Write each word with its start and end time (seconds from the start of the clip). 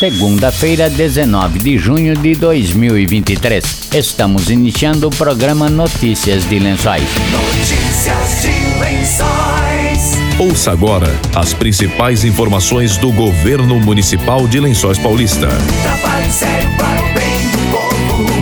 segunda-feira, 0.00 0.88
19 0.88 1.58
de 1.58 1.76
junho 1.76 2.16
de 2.16 2.34
2023. 2.34 3.90
Estamos 3.92 4.48
iniciando 4.48 5.08
o 5.08 5.10
programa 5.10 5.68
Notícias 5.68 6.48
de 6.48 6.58
Lençóis. 6.58 7.02
Notícias 7.30 8.40
de 8.40 8.80
Lençóis. 8.80 10.18
Ouça 10.38 10.72
agora 10.72 11.14
as 11.34 11.52
principais 11.52 12.24
informações 12.24 12.96
do 12.96 13.12
governo 13.12 13.78
municipal 13.78 14.48
de 14.48 14.58
Lençóis 14.58 14.96
Paulista. 14.96 15.48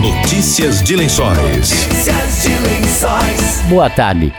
Notícias 0.01 0.81
de 0.81 0.95
Lençóis. 0.95 1.37
Notícias 1.39 2.41
de 2.41 2.57
Lençóis. 2.69 3.61
Boa 3.67 3.89
tarde. 3.89 4.31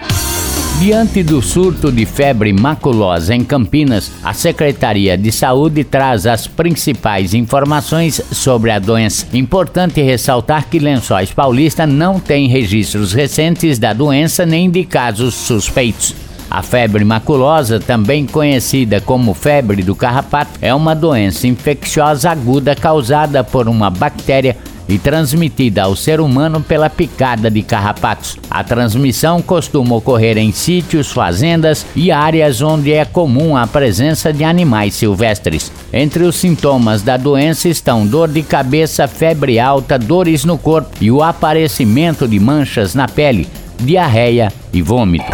Diante 0.78 1.22
do 1.22 1.42
surto 1.42 1.92
de 1.92 2.06
febre 2.06 2.52
maculosa 2.52 3.34
em 3.34 3.44
Campinas, 3.44 4.10
a 4.24 4.32
Secretaria 4.32 5.18
de 5.18 5.30
Saúde 5.30 5.84
traz 5.84 6.26
as 6.26 6.46
principais 6.46 7.34
informações 7.34 8.22
sobre 8.32 8.70
a 8.70 8.78
doença. 8.78 9.26
Importante 9.34 10.00
ressaltar 10.00 10.68
que 10.68 10.78
Lençóis 10.78 11.32
Paulista 11.32 11.86
não 11.86 12.18
tem 12.18 12.48
registros 12.48 13.12
recentes 13.12 13.78
da 13.78 13.92
doença 13.92 14.46
nem 14.46 14.70
de 14.70 14.84
casos 14.84 15.34
suspeitos. 15.34 16.14
A 16.50 16.62
febre 16.62 17.04
maculosa, 17.04 17.78
também 17.78 18.26
conhecida 18.26 19.00
como 19.00 19.34
febre 19.34 19.82
do 19.82 19.94
carrapato, 19.94 20.58
é 20.60 20.74
uma 20.74 20.96
doença 20.96 21.46
infecciosa 21.46 22.30
aguda 22.30 22.74
causada 22.74 23.44
por 23.44 23.68
uma 23.68 23.88
bactéria 23.88 24.56
e 24.90 24.98
transmitida 24.98 25.84
ao 25.84 25.94
ser 25.94 26.20
humano 26.20 26.60
pela 26.60 26.90
picada 26.90 27.50
de 27.50 27.62
carrapatos. 27.62 28.36
A 28.50 28.64
transmissão 28.64 29.40
costuma 29.40 29.96
ocorrer 29.96 30.36
em 30.36 30.52
sítios, 30.52 31.10
fazendas 31.10 31.86
e 31.94 32.10
áreas 32.10 32.60
onde 32.60 32.92
é 32.92 33.04
comum 33.04 33.56
a 33.56 33.66
presença 33.66 34.32
de 34.32 34.44
animais 34.44 34.94
silvestres. 34.94 35.70
Entre 35.92 36.24
os 36.24 36.36
sintomas 36.36 37.02
da 37.02 37.16
doença 37.16 37.68
estão 37.68 38.06
dor 38.06 38.28
de 38.28 38.42
cabeça, 38.42 39.06
febre 39.06 39.58
alta, 39.58 39.98
dores 39.98 40.44
no 40.44 40.58
corpo 40.58 40.90
e 41.00 41.10
o 41.10 41.22
aparecimento 41.22 42.26
de 42.26 42.38
manchas 42.38 42.94
na 42.94 43.08
pele, 43.08 43.48
diarreia 43.78 44.52
e 44.72 44.82
vômito. 44.82 45.30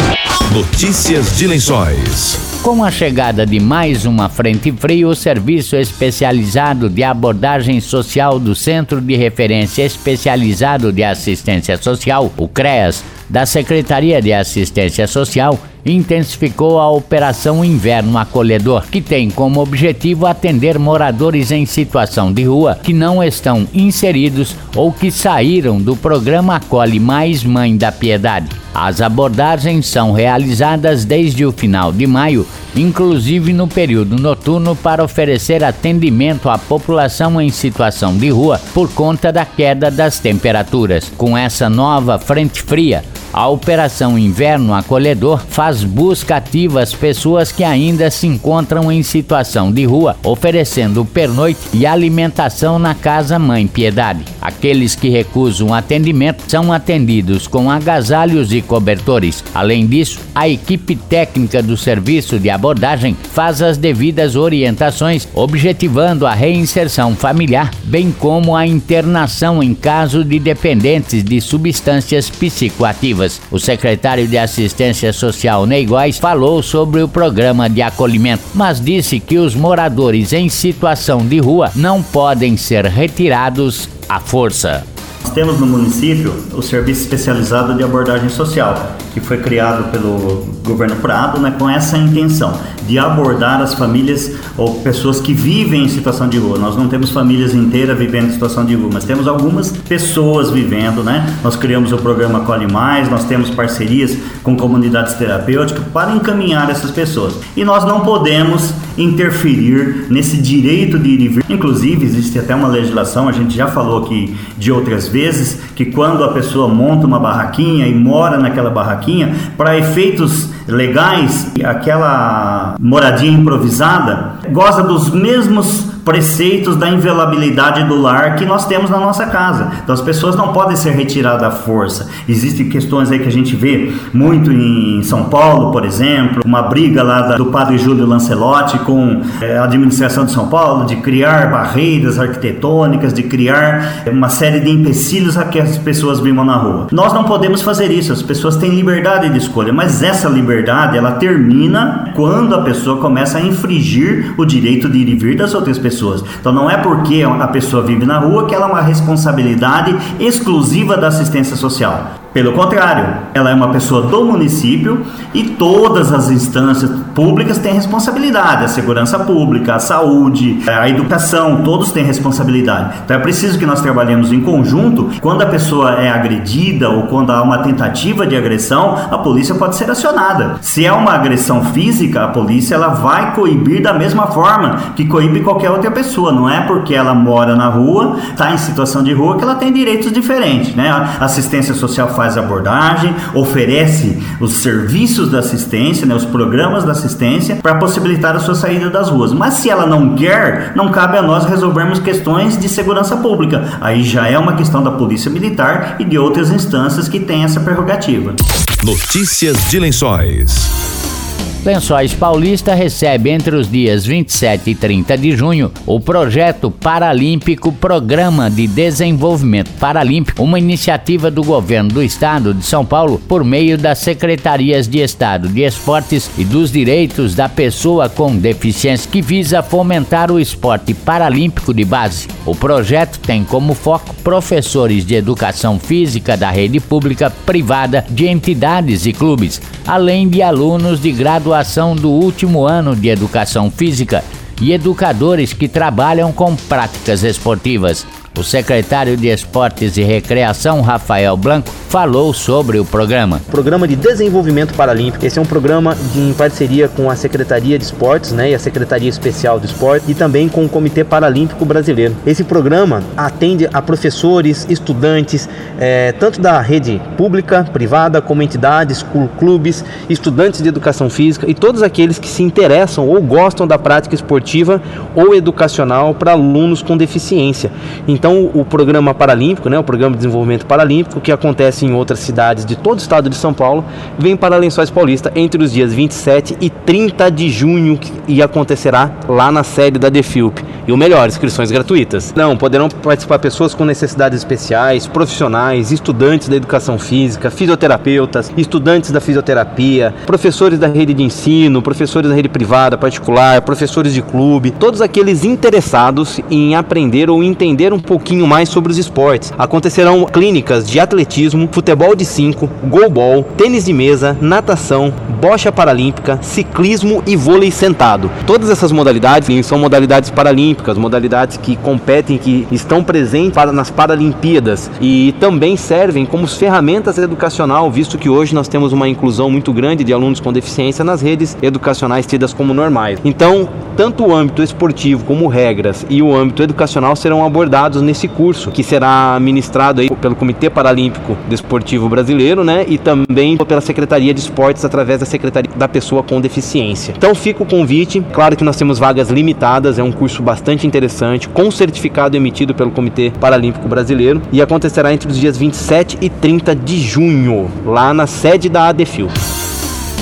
Notícias 0.53 1.35
de 1.37 1.47
Lençóis. 1.47 2.46
Com 2.67 2.83
a 2.83 2.91
chegada 2.91 3.45
de 3.45 3.61
mais 3.61 4.05
uma 4.05 4.27
frente 4.27 4.73
fria, 4.73 5.07
o 5.07 5.15
Serviço 5.15 5.77
Especializado 5.77 6.89
de 6.89 7.01
Abordagem 7.01 7.79
Social 7.79 8.37
do 8.37 8.53
Centro 8.53 8.99
de 8.99 9.15
Referência 9.15 9.83
Especializado 9.83 10.91
de 10.91 11.01
Assistência 11.01 11.77
Social, 11.77 12.29
o 12.35 12.45
CREAS, 12.45 13.05
da 13.29 13.45
Secretaria 13.45 14.21
de 14.21 14.33
Assistência 14.33 15.07
Social, 15.07 15.57
intensificou 15.89 16.79
a 16.79 16.89
Operação 16.89 17.63
Inverno 17.63 18.17
Acolhedor, 18.17 18.87
que 18.89 19.01
tem 19.01 19.29
como 19.29 19.61
objetivo 19.61 20.25
atender 20.25 20.77
moradores 20.77 21.51
em 21.51 21.65
situação 21.65 22.31
de 22.31 22.43
rua 22.43 22.79
que 22.81 22.93
não 22.93 23.23
estão 23.23 23.67
inseridos 23.73 24.55
ou 24.75 24.91
que 24.91 25.11
saíram 25.11 25.79
do 25.79 25.95
programa 25.95 26.55
Acolhe 26.55 26.99
Mais 26.99 27.43
Mãe 27.43 27.75
da 27.75 27.91
Piedade. 27.91 28.49
As 28.79 29.01
abordagens 29.01 29.87
são 29.87 30.11
realizadas 30.11 31.03
desde 31.03 31.43
o 31.43 31.51
final 31.51 31.91
de 31.91 32.05
maio, 32.05 32.45
inclusive 32.75 33.51
no 33.51 33.67
período 33.67 34.15
noturno, 34.21 34.75
para 34.75 35.03
oferecer 35.03 35.63
atendimento 35.63 36.47
à 36.47 36.59
população 36.59 37.41
em 37.41 37.49
situação 37.49 38.15
de 38.15 38.29
rua 38.29 38.61
por 38.75 38.87
conta 38.93 39.31
da 39.31 39.43
queda 39.45 39.89
das 39.89 40.19
temperaturas. 40.19 41.11
Com 41.17 41.35
essa 41.35 41.67
nova 41.67 42.19
frente 42.19 42.61
fria, 42.61 43.03
a 43.37 43.47
Operação 43.49 44.17
Inverno 44.17 44.73
Acolhedor 44.73 45.45
faz 45.47 45.83
busca 45.83 46.37
ativa 46.37 46.81
às 46.81 46.95
pessoas 46.95 47.51
que 47.51 47.63
ainda 47.63 48.09
se 48.09 48.25
encontram 48.25 48.91
em 48.91 49.03
situação 49.03 49.71
de 49.71 49.85
rua, 49.85 50.15
oferecendo 50.23 51.05
pernoite 51.05 51.59
e 51.71 51.85
alimentação 51.85 52.79
na 52.79 52.95
Casa 52.95 53.37
Mãe 53.37 53.67
Piedade. 53.67 54.25
Aqueles 54.41 54.95
que 54.95 55.09
recusam 55.09 55.71
atendimento 55.71 56.45
são 56.47 56.73
atendidos 56.73 57.45
com 57.45 57.69
agasalhos 57.69 58.51
e 58.51 58.59
cobertores. 58.59 59.43
Além 59.53 59.85
disso, 59.85 60.19
a 60.33 60.49
equipe 60.49 60.95
técnica 60.95 61.61
do 61.61 61.77
serviço 61.77 62.39
de 62.39 62.49
abordagem 62.49 63.15
faz 63.33 63.61
as 63.61 63.77
devidas 63.77 64.35
orientações, 64.35 65.27
objetivando 65.35 66.25
a 66.25 66.33
reinserção 66.33 67.15
familiar, 67.15 67.69
bem 67.83 68.11
como 68.11 68.55
a 68.55 68.65
internação 68.65 69.61
em 69.61 69.75
caso 69.75 70.23
de 70.23 70.39
dependentes 70.39 71.23
de 71.23 71.39
substâncias 71.39 72.31
psicoativas. 72.31 73.26
O 73.51 73.59
secretário 73.59 74.27
de 74.27 74.37
Assistência 74.37 75.13
Social 75.13 75.65
Ney 75.65 75.87
falou 76.19 76.61
sobre 76.61 77.01
o 77.01 77.07
programa 77.07 77.69
de 77.69 77.81
acolhimento, 77.81 78.43
mas 78.53 78.79
disse 78.79 79.19
que 79.19 79.37
os 79.37 79.55
moradores 79.55 80.33
em 80.33 80.49
situação 80.49 81.25
de 81.25 81.39
rua 81.39 81.71
não 81.75 82.01
podem 82.01 82.57
ser 82.57 82.85
retirados 82.85 83.89
à 84.09 84.19
força. 84.19 84.96
Nós 85.27 85.35
temos 85.35 85.59
no 85.59 85.65
município 85.65 86.33
o 86.53 86.61
Serviço 86.61 87.01
Especializado 87.01 87.73
de 87.73 87.83
Abordagem 87.83 88.29
Social, 88.29 88.93
que 89.13 89.19
foi 89.19 89.37
criado 89.37 89.91
pelo 89.91 90.47
governo 90.65 90.95
Prado 90.95 91.37
né, 91.41 91.53
com 91.59 91.69
essa 91.69 91.97
intenção 91.97 92.57
de 92.87 92.97
abordar 92.97 93.61
as 93.61 93.73
famílias 93.73 94.31
ou 94.55 94.75
pessoas 94.75 95.19
que 95.19 95.33
vivem 95.33 95.83
em 95.83 95.89
situação 95.89 96.29
de 96.29 96.37
rua. 96.37 96.57
Nós 96.57 96.77
não 96.77 96.87
temos 96.87 97.09
famílias 97.11 97.53
inteiras 97.53 97.97
vivendo 97.97 98.29
em 98.29 98.31
situação 98.31 98.63
de 98.63 98.73
rua, 98.73 98.89
mas 98.93 99.03
temos 99.03 99.27
algumas 99.27 99.69
pessoas 99.69 100.49
vivendo, 100.49 101.03
né? 101.03 101.37
Nós 101.43 101.57
criamos 101.57 101.91
o 101.91 101.97
programa 101.97 102.39
Colhe 102.45 102.71
Mais, 102.71 103.09
nós 103.09 103.25
temos 103.25 103.49
parcerias 103.49 104.17
com 104.41 104.55
comunidades 104.55 105.15
terapêuticas 105.15 105.83
para 105.93 106.13
encaminhar 106.15 106.69
essas 106.69 106.89
pessoas. 106.89 107.33
E 107.53 107.65
nós 107.65 107.83
não 107.83 107.99
podemos 107.99 108.71
interferir 108.97 110.07
nesse 110.09 110.37
direito 110.37 110.97
de 110.97 111.09
ir 111.09 111.21
e 111.21 111.27
vir. 111.27 111.45
Inclusive, 111.49 112.05
existe 112.05 112.37
até 112.39 112.55
uma 112.55 112.67
legislação, 112.67 113.27
a 113.27 113.31
gente 113.31 113.55
já 113.55 113.67
falou 113.67 114.03
aqui 114.03 114.35
de 114.57 114.71
outras 114.71 115.07
vezes, 115.07 115.59
que 115.75 115.85
quando 115.85 116.23
a 116.23 116.29
pessoa 116.29 116.67
monta 116.67 117.05
uma 117.05 117.19
barraquinha 117.19 117.87
e 117.87 117.93
mora 117.93 118.37
naquela 118.37 118.69
barraquinha, 118.69 119.35
para 119.57 119.77
efeitos 119.77 120.49
legais, 120.67 121.51
aquela 121.63 122.75
moradia 122.79 123.31
improvisada 123.31 124.37
goza 124.51 124.83
dos 124.83 125.09
mesmos 125.11 125.96
preceitos 126.07 126.77
da 126.77 126.87
inviolabilidade 126.87 127.83
do 127.83 127.99
lar 127.99 128.37
que 128.37 128.45
nós 128.45 128.65
temos 128.65 128.89
na 128.89 128.97
nossa 128.97 129.25
casa. 129.25 129.73
Então 129.83 129.93
as 129.93 129.99
pessoas 129.99 130.37
não 130.37 130.53
podem 130.53 130.77
ser 130.77 130.91
retiradas 130.91 131.43
à 131.43 131.51
força. 131.51 132.07
Existem 132.29 132.69
questões 132.69 133.11
aí 133.11 133.19
que 133.19 133.27
a 133.27 133.31
gente 133.31 133.57
vê 133.57 133.91
muito 134.13 134.49
em 134.49 135.03
São 135.03 135.25
Paulo, 135.25 135.69
por 135.69 135.83
exemplo, 135.83 136.41
uma 136.45 136.61
briga 136.61 137.03
lá 137.03 137.35
do 137.35 137.47
padre 137.47 137.77
Júlio 137.77 138.05
Lancelotti 138.05 138.79
com 138.79 139.21
é, 139.41 139.57
a 139.57 139.65
administração 139.65 140.23
de 140.23 140.31
São 140.31 140.47
Paulo 140.47 140.85
de 140.85 140.95
criar 140.95 141.51
barreiras 141.51 142.17
arquitetônicas, 142.17 143.13
de 143.13 143.23
criar 143.23 144.03
uma 144.09 144.29
série 144.29 144.61
de 144.61 144.69
empecilhos 144.69 145.37
a 145.37 145.43
que 145.43 145.59
as 145.59 145.77
pessoas 145.77 146.21
vivam 146.21 146.45
na 146.45 146.55
rua. 146.55 146.87
Nós 146.89 147.11
não 147.11 147.25
podemos 147.25 147.61
fazer 147.61 147.91
isso, 147.91 148.13
as 148.13 148.21
pessoas 148.21 148.55
têm 148.55 148.69
liberdade 148.69 149.29
de 149.29 149.37
escolha, 149.37 149.73
mas 149.73 150.01
essa 150.01 150.29
liberdade 150.29 150.97
ela 150.97 151.11
termina 151.11 152.13
quando 152.15 152.55
a 152.55 152.61
pessoa 152.61 153.01
começa 153.01 153.39
a 153.39 153.41
infringir 153.41 154.33
o 154.37 154.45
direito 154.45 154.87
de 154.87 154.99
ir 154.99 155.09
e 155.09 155.15
vir 155.15 155.35
das 155.35 155.53
outras 155.53 155.77
pessoas 155.77 155.96
pessoas. 155.97 156.23
Então 156.39 156.53
não 156.53 156.69
é 156.69 156.77
porque 156.77 157.23
a 157.23 157.47
pessoa 157.47 157.83
vive 157.83 158.05
na 158.05 158.19
rua 158.19 158.45
que 158.45 158.53
ela 158.53 158.67
é 158.67 158.71
uma 158.71 158.81
responsabilidade 158.81 159.95
exclusiva 160.19 160.95
da 160.95 161.07
assistência 161.07 161.55
social. 161.55 162.11
Pelo 162.37 162.51
contrário, 162.51 163.15
ela 163.33 163.49
é 163.49 163.53
uma 163.55 163.69
pessoa 163.69 164.03
do 164.03 164.23
município 164.23 165.03
e 165.33 165.43
todas 165.43 166.13
as 166.13 166.29
instâncias 166.29 166.91
públicas 167.15 167.57
têm 167.57 167.73
responsabilidade. 167.73 168.63
A 168.63 168.67
segurança 168.67 169.17
pública, 169.17 169.73
a 169.73 169.79
saúde, 169.79 170.59
a 170.67 170.87
educação, 170.87 171.63
todos 171.63 171.91
têm 171.91 172.03
responsabilidade. 172.03 172.99
Então 173.03 173.17
é 173.17 173.19
preciso 173.19 173.57
que 173.57 173.65
nós 173.65 173.81
trabalhemos 173.81 174.31
em 174.31 174.39
conjunto. 174.39 175.09
Quando 175.19 175.41
a 175.41 175.47
pessoa 175.47 175.95
é 175.95 176.11
agredida 176.11 176.91
ou 176.91 177.07
quando 177.07 177.31
há 177.31 177.41
uma 177.41 177.57
tentativa 177.63 178.27
de 178.27 178.35
agressão, 178.35 178.95
a 179.09 179.17
polícia 179.17 179.55
pode 179.55 179.75
ser 179.75 179.89
acionada. 179.89 180.57
Se 180.61 180.85
é 180.85 180.93
uma 180.93 181.13
agressão 181.13 181.65
física, 181.65 182.25
a 182.25 182.27
polícia 182.27 182.75
ela 182.75 182.89
vai 182.89 183.33
coibir 183.33 183.81
da 183.81 183.93
mesma 183.93 184.27
forma 184.27 184.75
que 184.95 185.05
coíbe 185.05 185.39
qualquer 185.39 185.71
outra 185.71 185.89
pessoa. 185.89 186.31
Não 186.31 186.47
é 186.47 186.61
porque 186.61 186.93
ela 186.93 187.15
mora 187.15 187.55
na 187.55 187.67
rua, 187.67 188.17
está 188.29 188.51
em 188.51 188.59
situação 188.59 189.01
de 189.01 189.11
rua, 189.11 189.37
que 189.37 189.43
ela 189.43 189.55
tem 189.55 189.73
direitos 189.73 190.11
diferentes. 190.11 190.75
Né? 190.75 190.87
A 190.87 191.25
assistência 191.25 191.73
social 191.73 192.09
faz 192.09 192.26
faz 192.27 192.37
abordagem, 192.37 193.15
oferece 193.33 194.21
os 194.41 194.53
serviços 194.53 195.31
da 195.31 195.39
assistência, 195.39 196.05
né, 196.05 196.13
os 196.13 196.25
programas 196.25 196.83
da 196.83 196.91
assistência 196.91 197.55
para 197.55 197.75
possibilitar 197.75 198.35
a 198.35 198.39
sua 198.39 198.55
saída 198.55 198.89
das 198.89 199.09
ruas. 199.09 199.31
Mas 199.31 199.55
se 199.55 199.69
ela 199.69 199.85
não 199.85 200.15
quer, 200.15 200.73
não 200.75 200.89
cabe 200.91 201.17
a 201.17 201.21
nós 201.21 201.45
resolvermos 201.45 201.99
questões 201.99 202.57
de 202.57 202.67
segurança 202.67 203.15
pública. 203.17 203.77
Aí 203.79 204.03
já 204.03 204.27
é 204.27 204.37
uma 204.37 204.55
questão 204.55 204.83
da 204.83 204.91
Polícia 204.91 205.31
Militar 205.31 205.95
e 205.99 206.03
de 206.03 206.17
outras 206.17 206.51
instâncias 206.51 207.07
que 207.07 207.19
têm 207.19 207.43
essa 207.45 207.61
prerrogativa. 207.61 208.35
Notícias 208.83 209.57
de 209.69 209.79
Lençóis. 209.79 211.16
Lençóis 211.65 212.13
Paulista 212.13 212.73
recebe 212.73 213.29
entre 213.29 213.53
os 213.53 213.69
dias 213.69 214.05
27 214.05 214.69
e 214.69 214.75
30 214.75 215.17
de 215.17 215.35
junho 215.35 215.69
o 215.85 215.99
projeto 215.99 216.71
Paralímpico 216.71 217.73
Programa 217.73 218.49
de 218.49 218.67
Desenvolvimento 218.67 219.71
Paralímpico, 219.71 220.43
uma 220.43 220.59
iniciativa 220.59 221.29
do 221.29 221.43
governo 221.43 221.89
do 221.89 222.01
estado 222.01 222.53
de 222.53 222.65
São 222.65 222.85
Paulo 222.85 223.19
por 223.27 223.43
meio 223.43 223.77
das 223.77 223.99
secretarias 223.99 224.87
de 224.87 224.99
Estado 224.99 225.49
de 225.49 225.63
Esportes 225.63 226.31
e 226.37 226.45
dos 226.45 226.71
Direitos 226.71 227.35
da 227.35 227.49
Pessoa 227.49 228.07
com 228.07 228.37
Deficiência 228.37 229.09
que 229.11 229.21
visa 229.21 229.61
fomentar 229.61 230.31
o 230.31 230.39
esporte 230.39 230.93
paralímpico 230.93 231.73
de 231.73 231.83
base. 231.83 232.27
O 232.45 232.55
projeto 232.55 233.19
tem 233.19 233.43
como 233.43 233.73
foco 233.73 234.15
professores 234.23 235.05
de 235.05 235.15
educação 235.15 235.77
física 235.77 236.37
da 236.37 236.49
rede 236.49 236.79
pública, 236.79 237.29
privada, 237.29 238.05
de 238.09 238.25
entidades 238.25 239.05
e 239.05 239.11
clubes, 239.11 239.61
além 239.85 240.29
de 240.29 240.41
alunos 240.41 241.01
de 241.01 241.11
graduação 241.11 241.56
do 241.95 242.09
último 242.09 242.65
ano 242.65 242.95
de 242.95 243.09
educação 243.09 243.71
física 243.71 244.23
e 244.61 244.71
educadores 244.71 245.53
que 245.53 245.67
trabalham 245.67 246.31
com 246.31 246.55
práticas 246.55 247.23
esportivas. 247.23 248.05
O 248.37 248.43
secretário 248.43 249.17
de 249.17 249.29
Esportes 249.29 249.97
e 249.97 250.03
Recreação, 250.03 250.81
Rafael 250.81 251.35
Blanco, 251.35 251.71
falou 251.89 252.33
sobre 252.33 252.77
o 252.77 252.85
programa. 252.85 253.41
Programa 253.49 253.87
de 253.87 253.95
Desenvolvimento 253.95 254.75
Paralímpico. 254.75 255.25
Esse 255.25 255.39
é 255.39 255.41
um 255.41 255.45
programa 255.45 255.95
de, 256.13 256.19
em 256.19 256.33
parceria 256.33 256.87
com 256.87 257.09
a 257.09 257.15
Secretaria 257.15 257.79
de 257.79 257.85
Esportes 257.85 258.33
né, 258.33 258.51
e 258.51 258.53
a 258.55 258.59
Secretaria 258.59 259.09
Especial 259.09 259.59
do 259.59 259.65
Esporte 259.65 260.11
e 260.11 260.13
também 260.13 260.47
com 260.49 260.65
o 260.65 260.69
Comitê 260.69 261.03
Paralímpico 261.03 261.65
Brasileiro. 261.65 262.15
Esse 262.27 262.43
programa 262.43 263.01
atende 263.15 263.67
a 263.73 263.81
professores, 263.81 264.67
estudantes, 264.69 265.49
é, 265.79 266.11
tanto 266.11 266.39
da 266.39 266.61
rede 266.61 267.01
pública, 267.17 267.63
privada, 267.73 268.21
como 268.21 268.43
entidades, 268.43 269.03
clubes, 269.39 269.83
estudantes 270.07 270.61
de 270.61 270.69
educação 270.69 271.09
física 271.09 271.49
e 271.49 271.55
todos 271.55 271.81
aqueles 271.81 272.19
que 272.19 272.27
se 272.27 272.43
interessam 272.43 273.07
ou 273.07 273.19
gostam 273.21 273.65
da 273.65 273.79
prática 273.79 274.13
esportiva 274.13 274.79
ou 275.15 275.33
educacional 275.33 276.13
para 276.13 276.33
alunos 276.33 276.83
com 276.83 276.95
deficiência. 276.95 277.71
Então, 278.07 278.26
então, 278.27 278.51
o 278.53 278.65
programa 278.65 279.13
paralímpico, 279.13 279.69
né, 279.69 279.79
o 279.79 279.83
programa 279.85 280.11
de 280.11 280.17
desenvolvimento 280.17 280.65
paralímpico, 280.65 281.21
que 281.21 281.31
acontece 281.31 281.85
em 281.85 281.93
outras 281.93 282.19
cidades 282.19 282.65
de 282.65 282.75
todo 282.75 282.97
o 282.97 283.01
estado 283.01 283.29
de 283.29 283.37
São 283.37 283.53
Paulo, 283.53 283.85
vem 284.19 284.35
para 284.35 284.57
Lençóis 284.57 284.89
Paulista 284.89 285.31
entre 285.33 285.63
os 285.63 285.71
dias 285.71 285.93
27 285.93 286.57
e 286.59 286.69
30 286.69 287.31
de 287.31 287.49
junho 287.49 287.97
e 288.27 288.43
acontecerá 288.43 289.11
lá 289.29 289.49
na 289.49 289.63
sede 289.63 289.97
da 289.97 290.09
Defilp. 290.09 290.59
E 290.87 290.91
o 290.93 290.95
melhor, 290.95 291.27
inscrições 291.27 291.69
gratuitas. 291.69 292.33
Não, 292.33 292.55
poderão 292.55 292.87
participar 292.87 293.39
pessoas 293.39 293.73
com 293.73 293.83
necessidades 293.83 294.39
especiais, 294.39 295.05
profissionais, 295.05 295.91
estudantes 295.91 296.47
da 296.47 296.55
educação 296.55 296.97
física, 296.97 297.51
fisioterapeutas, 297.51 298.53
estudantes 298.55 299.11
da 299.11 299.19
fisioterapia, 299.19 300.15
professores 300.25 300.79
da 300.79 300.87
rede 300.87 301.13
de 301.13 301.23
ensino, 301.23 301.81
professores 301.81 302.29
da 302.29 302.35
rede 302.35 302.47
privada, 302.47 302.97
particular, 302.97 303.61
professores 303.63 304.13
de 304.13 304.21
clube, 304.21 304.71
todos 304.71 305.01
aqueles 305.01 305.43
interessados 305.43 306.39
em 306.49 306.73
aprender 306.73 307.29
ou 307.29 307.43
entender 307.43 307.91
um 307.91 307.99
pouquinho 307.99 308.47
mais 308.47 308.69
sobre 308.69 308.89
os 308.89 308.97
esportes. 308.97 309.53
Acontecerão 309.57 310.23
clínicas 310.23 310.89
de 310.89 311.01
atletismo, 311.01 311.67
futebol 311.69 312.15
de 312.15 312.23
5, 312.23 312.65
goalball, 312.85 313.43
tênis 313.57 313.83
de 313.83 313.91
mesa, 313.91 314.37
natação, 314.39 315.13
bocha 315.41 315.69
paralímpica, 315.69 316.39
ciclismo 316.41 317.21
e 317.27 317.35
vôlei 317.35 317.71
sentado. 317.71 318.31
Todas 318.45 318.69
essas 318.69 318.93
modalidades 318.93 319.65
são 319.65 319.77
modalidades 319.77 320.29
paralímpicas, 320.29 320.76
modalidades 320.97 321.57
que 321.57 321.75
competem, 321.75 322.37
que 322.37 322.67
estão 322.71 323.03
presentes 323.03 323.57
nas 323.73 323.89
Paralimpíadas 323.89 324.89
e 325.01 325.33
também 325.39 325.75
servem 325.75 326.25
como 326.25 326.47
ferramentas 326.47 327.17
educacional, 327.17 327.89
visto 327.91 328.17
que 328.17 328.29
hoje 328.29 328.53
nós 328.53 328.67
temos 328.67 328.93
uma 328.93 329.07
inclusão 329.07 329.49
muito 329.49 329.73
grande 329.73 330.03
de 330.03 330.13
alunos 330.13 330.39
com 330.39 330.53
deficiência 330.53 331.03
nas 331.03 331.21
redes 331.21 331.57
educacionais 331.61 332.25
tidas 332.25 332.53
como 332.53 332.73
normais. 332.73 333.19
Então, 333.23 333.67
tanto 333.95 334.25
o 334.25 334.35
âmbito 334.35 334.61
esportivo 334.61 335.23
como 335.25 335.47
regras 335.47 336.05
e 336.09 336.21
o 336.21 336.35
âmbito 336.35 336.61
educacional 336.61 337.15
serão 337.15 337.45
abordados 337.45 338.01
nesse 338.01 338.27
curso, 338.27 338.71
que 338.71 338.83
será 338.83 339.37
ministrado 339.39 340.01
aí 340.01 340.09
pelo 340.09 340.35
Comitê 340.35 340.69
Paralímpico 340.69 341.37
Desportivo 341.49 342.07
Brasileiro, 342.07 342.63
né, 342.63 342.85
e 342.87 342.97
também 342.97 343.57
pela 343.57 343.81
Secretaria 343.81 344.33
de 344.33 344.39
Esportes 344.39 344.85
através 344.85 345.19
da 345.19 345.25
Secretaria 345.25 345.71
da 345.75 345.87
Pessoa 345.87 346.21
com 346.21 346.39
Deficiência. 346.39 347.13
Então 347.17 347.33
fica 347.33 347.63
o 347.63 347.65
convite, 347.65 348.23
claro 348.31 348.55
que 348.55 348.63
nós 348.63 348.75
temos 348.75 348.99
vagas 348.99 349.29
limitadas, 349.29 349.97
é 349.97 350.03
um 350.03 350.11
curso 350.11 350.43
bastante 350.43 350.66
interessante, 350.75 351.47
com 351.47 351.71
certificado 351.71 352.35
emitido 352.35 352.75
pelo 352.75 352.91
Comitê 352.91 353.31
Paralímpico 353.39 353.87
Brasileiro 353.87 354.41
e 354.51 354.61
acontecerá 354.61 355.13
entre 355.13 355.29
os 355.29 355.37
dias 355.37 355.57
27 355.57 356.17
e 356.19 356.29
30 356.29 356.75
de 356.75 356.99
junho, 356.99 357.69
lá 357.85 358.13
na 358.13 358.27
sede 358.27 358.67
da 358.67 358.89
ADFIL. 358.89 359.29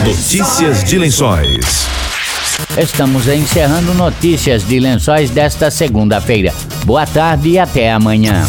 Notícias 0.05 0.85
de 0.85 0.99
Lençóis. 0.99 1.92
Estamos 2.77 3.29
encerrando 3.29 3.93
notícias 3.95 4.67
de 4.67 4.81
Lençóis 4.81 5.31
desta 5.31 5.71
segunda-feira. 5.71 6.55
Boa 6.85 7.07
tarde 7.07 7.51
e 7.51 7.59
até 7.59 7.93
amanhã. 7.93 8.47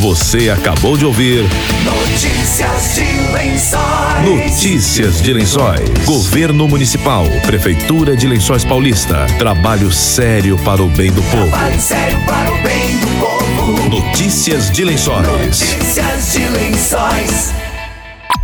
Você 0.00 0.48
acabou 0.48 0.96
de 0.96 1.04
ouvir 1.04 1.44
Notícias 1.84 2.94
de 2.94 3.32
Lençóis. 3.32 4.24
Notícias 4.24 5.20
de 5.20 5.32
Lençóis. 5.34 5.90
Governo 6.06 6.66
Municipal, 6.66 7.24
Prefeitura 7.44 8.16
de 8.16 8.26
Lençóis 8.26 8.64
Paulista. 8.64 9.26
Trabalho 9.38 9.92
sério 9.92 10.58
para 10.64 10.82
o 10.82 10.88
bem 10.88 11.12
do 11.12 11.22
povo. 11.24 11.48
Trabalho 11.48 11.80
sério 11.80 12.18
para 12.24 12.50
o 12.50 12.62
bem 12.62 12.96
do 12.96 13.06
povo. 13.20 13.90
Notícias 13.90 14.70
de 14.70 14.84
Lençóis. 14.84 15.26
Notícias 15.26 16.32
de 16.32 16.48
Lençóis. 16.48 17.69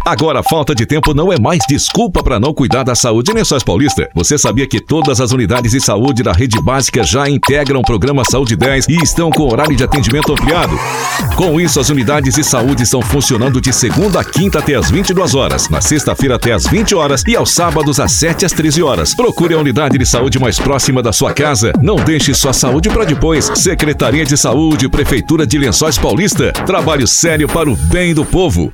Agora, 0.07 0.41
falta 0.41 0.73
de 0.73 0.87
tempo 0.87 1.13
não 1.13 1.33
é 1.33 1.37
mais 1.37 1.59
desculpa 1.69 2.23
para 2.23 2.39
não 2.39 2.55
cuidar 2.55 2.85
da 2.85 2.95
saúde 2.95 3.33
em 3.33 3.35
Lençóis 3.35 3.65
Paulista. 3.65 4.09
Você 4.15 4.39
sabia 4.39 4.65
que 4.65 4.79
todas 4.79 5.21
as 5.21 5.33
unidades 5.33 5.73
de 5.73 5.81
saúde 5.81 6.23
da 6.23 6.33
rede 6.33 6.63
básica 6.63 7.03
já 7.03 7.29
integram 7.29 7.81
o 7.81 7.83
programa 7.83 8.23
Saúde 8.25 8.55
10 8.55 8.87
e 8.89 9.03
estão 9.03 9.33
com 9.33 9.43
horário 9.43 9.75
de 9.75 9.83
atendimento 9.83 10.31
ampliado? 10.33 10.79
Com 11.35 11.61
isso, 11.61 11.81
as 11.81 11.89
unidades 11.89 12.37
de 12.37 12.45
saúde 12.45 12.85
estão 12.85 13.03
funcionando 13.03 13.61
de 13.61 13.73
segunda 13.73 14.21
a 14.21 14.25
quinta 14.25 14.61
até 14.61 14.77
as 14.77 14.93
22 14.93 15.35
horas, 15.35 15.69
na 15.69 15.81
sexta-feira 15.81 16.37
até 16.37 16.53
as 16.53 16.69
20 16.69 16.95
horas 16.95 17.25
e 17.27 17.35
aos 17.35 17.51
sábados 17.51 17.99
às 17.99 18.13
7 18.13 18.47
às 18.47 18.53
13 18.53 18.85
horas. 18.85 19.13
Procure 19.13 19.55
a 19.55 19.59
unidade 19.59 19.99
de 19.99 20.07
saúde 20.07 20.39
mais 20.39 20.57
próxima 20.57 21.03
da 21.03 21.13
sua 21.13 21.35
casa. 21.35 21.73
Não 21.83 21.97
deixe 21.97 22.33
sua 22.33 22.53
saúde 22.53 22.89
para 22.91 23.05
depois. 23.05 23.51
Secretaria 23.57 24.25
de 24.25 24.37
Saúde, 24.37 24.89
Prefeitura 24.89 25.45
de 25.45 25.59
Lençóis 25.59 25.99
Paulista. 25.99 26.53
Trabalho 26.65 27.09
sério 27.09 27.49
para 27.49 27.69
o 27.69 27.75
bem 27.75 28.15
do 28.15 28.25
povo. 28.25 28.73